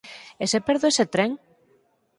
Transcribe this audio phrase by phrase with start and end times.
[0.43, 1.31] E se perdo ese tren?